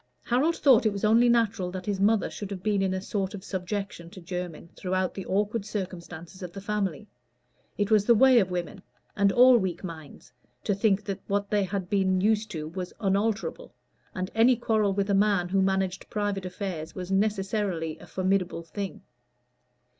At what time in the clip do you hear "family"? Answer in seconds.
6.59-7.07